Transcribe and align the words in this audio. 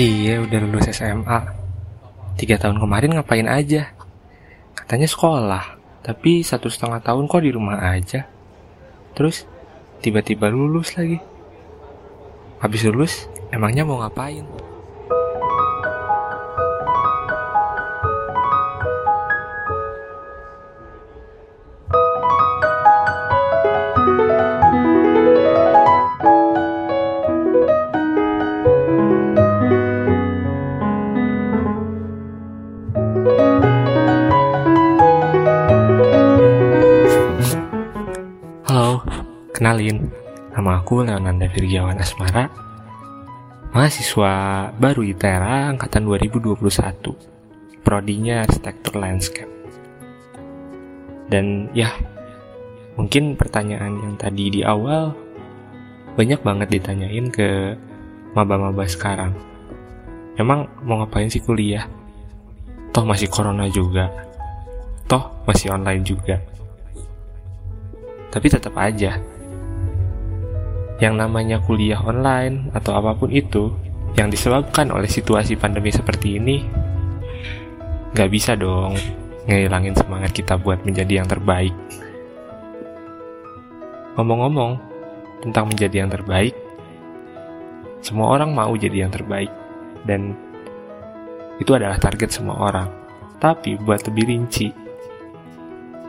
Cie 0.00 0.32
udah 0.40 0.64
lulus 0.64 0.88
SMA 0.96 1.40
Tiga 2.40 2.56
tahun 2.56 2.80
kemarin 2.80 3.20
ngapain 3.20 3.44
aja? 3.44 3.92
Katanya 4.72 5.04
sekolah 5.04 5.76
Tapi 6.00 6.40
satu 6.40 6.72
setengah 6.72 7.04
tahun 7.04 7.28
kok 7.28 7.44
di 7.44 7.52
rumah 7.52 7.76
aja. 7.84 8.24
Terus 9.12 9.44
tiba-tiba 10.00 10.48
lulus 10.48 10.96
lagi. 10.96 11.20
Habis 12.64 12.88
lulus 12.88 13.28
emangnya 13.52 13.84
mau 13.84 14.00
ngapain 14.00 14.48
kenalin 39.60 40.08
Nama 40.56 40.80
aku 40.80 41.04
Leonanda 41.04 41.44
Virgiawan 41.44 42.00
Asmara 42.00 42.48
Mahasiswa 43.76 44.32
baru 44.72 45.04
ITERA 45.04 45.76
Angkatan 45.76 46.08
2021 46.08 47.84
Prodinya 47.84 48.40
Arsitektur 48.40 48.96
Landscape. 48.96 49.52
Dan 51.28 51.68
ya 51.76 51.92
Mungkin 52.96 53.36
pertanyaan 53.36 54.00
yang 54.00 54.16
tadi 54.16 54.48
di 54.48 54.64
awal 54.64 55.12
Banyak 56.16 56.40
banget 56.40 56.80
ditanyain 56.80 57.28
ke 57.28 57.76
Maba-maba 58.32 58.88
sekarang. 58.88 59.36
Emang 60.40 60.70
mau 60.86 61.02
ngapain 61.02 61.26
sih 61.26 61.42
kuliah? 61.42 61.84
Toh 62.94 63.02
masih 63.02 63.26
corona 63.26 63.66
juga. 63.66 64.06
Toh 65.10 65.42
masih 65.50 65.74
online 65.74 66.06
juga. 66.06 66.38
Tapi 68.30 68.46
tetap 68.46 68.70
aja, 68.78 69.18
yang 71.00 71.16
namanya 71.16 71.58
kuliah 71.64 71.98
online 72.04 72.68
atau 72.76 72.92
apa 72.92 73.16
pun 73.16 73.32
itu 73.32 73.72
yang 74.20 74.28
disebabkan 74.28 74.92
oleh 74.92 75.08
situasi 75.08 75.56
pandemi 75.56 75.88
seperti 75.88 76.36
ini, 76.36 76.60
nggak 78.12 78.30
bisa 78.30 78.52
dong 78.52 78.94
ngehilangin 79.48 79.96
semangat 79.96 80.36
kita 80.36 80.60
buat 80.60 80.84
menjadi 80.84 81.24
yang 81.24 81.28
terbaik. 81.28 81.72
Ngomong-ngomong 84.20 84.76
tentang 85.40 85.72
menjadi 85.72 86.04
yang 86.04 86.12
terbaik, 86.12 86.52
semua 88.04 88.36
orang 88.36 88.52
mau 88.52 88.76
jadi 88.76 89.08
yang 89.08 89.12
terbaik 89.12 89.48
dan 90.04 90.36
itu 91.56 91.72
adalah 91.72 91.96
target 91.96 92.28
semua 92.28 92.60
orang. 92.60 92.88
Tapi 93.40 93.80
buat 93.80 94.04
lebih 94.04 94.28
rinci, 94.28 94.68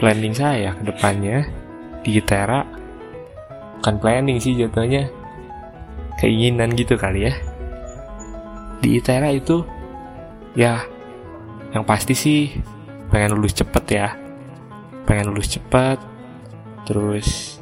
planning 0.00 0.32
saya 0.32 0.72
ke 0.72 0.88
depannya 0.88 1.44
di 2.00 2.16
Itera 2.16 2.77
bukan 3.78 3.96
planning 4.02 4.42
sih 4.42 4.58
jatuhnya. 4.58 5.08
Keinginan 6.18 6.74
gitu 6.74 6.98
kali 6.98 7.30
ya. 7.30 7.34
Di 8.82 8.98
Itera 8.98 9.30
itu 9.30 9.62
ya 10.58 10.82
yang 11.70 11.86
pasti 11.86 12.14
sih 12.18 12.50
pengen 13.08 13.38
lulus 13.38 13.54
cepet 13.54 13.84
ya. 13.88 14.08
Pengen 15.06 15.30
lulus 15.32 15.54
cepet 15.54 15.98
terus 16.84 17.60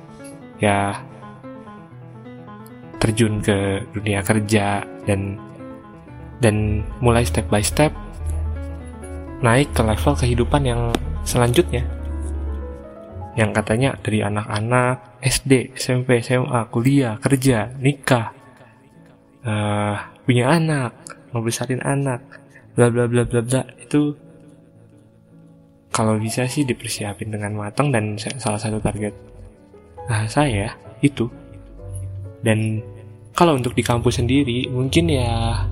ya 0.57 1.03
terjun 2.97 3.45
ke 3.45 3.85
dunia 3.93 4.25
kerja 4.25 4.87
dan 5.05 5.37
dan 6.41 6.87
mulai 7.01 7.27
step 7.27 7.49
by 7.53 7.61
step 7.61 7.93
naik 9.45 9.69
ke 9.77 9.83
level 9.85 10.17
kehidupan 10.17 10.63
yang 10.65 10.81
selanjutnya. 11.29 11.85
Yang 13.37 13.51
katanya 13.53 13.91
dari 14.01 14.25
anak-anak 14.25 15.16
SD, 15.21 15.77
SMP, 15.77 16.21
SMA, 16.21 16.69
kuliah, 16.69 17.17
kerja, 17.17 17.73
nikah, 17.81 18.33
uh, 19.43 19.97
punya 20.27 20.53
anak, 20.53 20.93
ngebesarin 21.33 21.81
anak, 21.81 22.21
bla 22.77 22.93
bla 22.93 23.09
bla 23.09 23.25
bla 23.25 23.41
bla 23.41 23.63
itu 23.81 24.13
kalau 25.89 26.21
bisa 26.21 26.45
sih 26.45 26.69
dipersiapin 26.69 27.33
dengan 27.33 27.57
matang 27.57 27.89
dan 27.89 28.21
salah 28.21 28.61
satu 28.61 28.77
target 28.85 29.17
nah, 30.13 30.29
saya 30.29 30.77
itu 31.01 31.25
dan 32.45 32.85
kalau 33.33 33.57
untuk 33.57 33.73
di 33.73 33.81
kampus 33.81 34.21
sendiri 34.21 34.69
mungkin 34.69 35.09
ya 35.09 35.65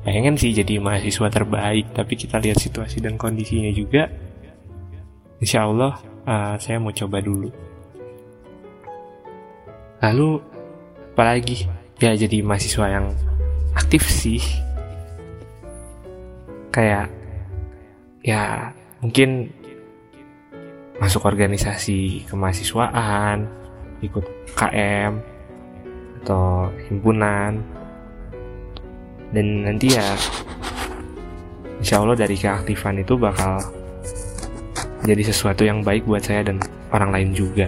pengen 0.00 0.40
sih 0.40 0.56
jadi 0.56 0.80
mahasiswa 0.80 1.28
terbaik 1.28 1.92
tapi 1.92 2.16
kita 2.16 2.40
lihat 2.40 2.56
situasi 2.56 3.04
dan 3.04 3.20
kondisinya 3.20 3.68
juga 3.76 4.08
insya 5.36 5.68
Allah 5.68 6.00
uh, 6.24 6.54
saya 6.60 6.80
mau 6.80 6.92
coba 6.92 7.20
dulu. 7.20 7.48
Lalu, 10.00 10.40
apalagi 11.12 11.68
ya 12.00 12.16
jadi 12.16 12.40
mahasiswa 12.40 12.86
yang 12.88 13.12
aktif 13.76 14.08
sih. 14.08 14.40
Kayak, 16.72 17.12
ya 18.24 18.72
mungkin 19.04 19.52
masuk 21.00 21.24
organisasi 21.24 22.28
kemahasiswaan, 22.28 23.48
ikut 24.00 24.24
KM, 24.56 25.20
atau 26.20 26.68
himpunan, 26.88 27.60
dan 29.32 29.46
nanti 29.64 29.96
ya 29.96 30.04
insya 31.80 32.04
Allah 32.04 32.18
dari 32.18 32.36
keaktifan 32.36 33.00
itu 33.00 33.16
bakal 33.16 33.56
jadi 35.00 35.32
sesuatu 35.32 35.64
yang 35.64 35.80
baik 35.80 36.04
buat 36.04 36.20
saya 36.20 36.44
dan 36.44 36.60
orang 36.92 37.10
lain 37.16 37.30
juga. 37.32 37.66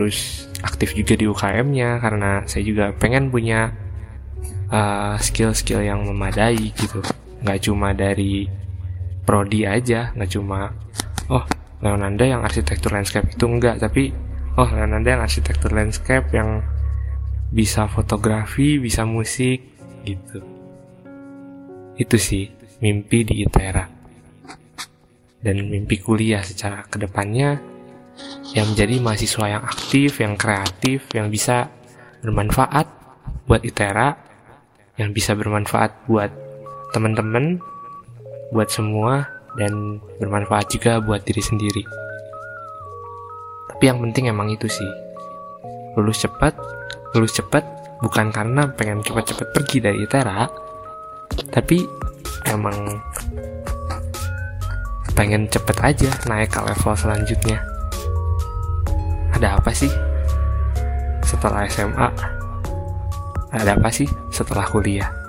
Terus 0.00 0.48
aktif 0.64 0.96
juga 0.96 1.12
di 1.12 1.28
UKM-nya 1.28 2.00
karena 2.00 2.40
saya 2.48 2.64
juga 2.64 2.88
pengen 2.96 3.28
punya 3.28 3.68
uh, 4.72 5.20
skill-skill 5.20 5.84
uh, 5.84 5.92
yang 5.92 6.00
memadai 6.08 6.72
gitu. 6.72 7.04
Nggak 7.44 7.68
cuma 7.68 7.92
dari 7.92 8.48
prodi 9.28 9.68
aja, 9.68 10.08
nggak 10.16 10.30
cuma 10.32 10.72
oh 11.28 11.44
Leonanda 11.84 12.24
yang 12.24 12.40
arsitektur 12.40 12.96
landscape 12.96 13.28
itu 13.28 13.44
enggak, 13.44 13.76
tapi 13.76 14.08
oh 14.56 14.68
Leonanda 14.72 15.20
yang 15.20 15.20
arsitektur 15.20 15.68
landscape 15.68 16.32
yang 16.32 16.64
bisa 17.52 17.84
fotografi, 17.84 18.80
bisa 18.80 19.04
musik 19.04 19.60
gitu. 20.08 20.40
Itu 22.00 22.16
sih 22.16 22.48
mimpi 22.80 23.28
di 23.28 23.44
ITERA 23.44 23.84
dan 25.44 25.60
mimpi 25.68 26.00
kuliah 26.00 26.40
secara 26.40 26.88
ke 26.88 26.96
depannya 26.96 27.60
yang 28.54 28.66
menjadi 28.74 28.98
mahasiswa 28.98 29.46
yang 29.46 29.62
aktif, 29.62 30.18
yang 30.18 30.34
kreatif, 30.34 31.06
yang 31.14 31.30
bisa 31.30 31.70
bermanfaat 32.20 32.86
buat 33.46 33.62
ITERA, 33.62 34.18
yang 34.98 35.14
bisa 35.14 35.38
bermanfaat 35.38 36.06
buat 36.10 36.30
teman-teman, 36.90 37.62
buat 38.50 38.68
semua, 38.68 39.26
dan 39.54 40.02
bermanfaat 40.18 40.66
juga 40.70 40.98
buat 40.98 41.22
diri 41.22 41.42
sendiri. 41.42 41.82
Tapi 43.70 43.84
yang 43.86 44.02
penting 44.02 44.28
emang 44.28 44.50
itu 44.50 44.66
sih, 44.66 44.90
lulus 45.94 46.26
cepat, 46.26 46.52
lulus 47.14 47.38
cepat 47.38 47.62
bukan 48.02 48.34
karena 48.34 48.66
pengen 48.74 49.00
cepat-cepat 49.06 49.46
pergi 49.54 49.78
dari 49.78 50.02
ITERA, 50.02 50.50
tapi 51.54 51.86
emang 52.50 52.74
pengen 55.14 55.46
cepet 55.46 55.76
aja 55.84 56.10
naik 56.26 56.48
ke 56.48 56.60
level 56.64 56.96
selanjutnya 56.96 57.69
ada 59.40 59.56
apa 59.56 59.72
sih? 59.72 59.88
Setelah 61.24 61.64
SMA 61.72 62.08
ada 63.50 63.74
apa 63.74 63.90
sih 63.90 64.06
setelah 64.30 64.68
kuliah 64.68 65.19